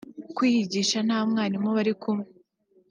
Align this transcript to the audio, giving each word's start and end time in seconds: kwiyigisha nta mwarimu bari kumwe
kwiyigisha 0.35 0.97
nta 1.07 1.19
mwarimu 1.29 1.69
bari 1.75 1.93
kumwe 2.01 2.25